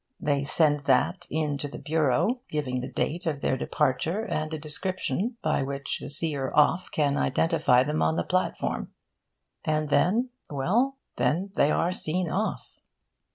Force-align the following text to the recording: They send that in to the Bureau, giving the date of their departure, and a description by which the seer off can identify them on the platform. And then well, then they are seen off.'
They 0.19 0.43
send 0.43 0.85
that 0.85 1.27
in 1.29 1.57
to 1.59 1.67
the 1.67 1.77
Bureau, 1.77 2.41
giving 2.49 2.81
the 2.81 2.89
date 2.91 3.27
of 3.27 3.41
their 3.41 3.55
departure, 3.55 4.23
and 4.23 4.51
a 4.51 4.57
description 4.57 5.37
by 5.43 5.61
which 5.61 5.99
the 5.99 6.09
seer 6.09 6.51
off 6.55 6.89
can 6.89 7.17
identify 7.19 7.83
them 7.83 8.01
on 8.01 8.15
the 8.15 8.23
platform. 8.23 8.91
And 9.63 9.89
then 9.89 10.29
well, 10.49 10.97
then 11.17 11.51
they 11.53 11.69
are 11.69 11.91
seen 11.91 12.31
off.' 12.31 12.71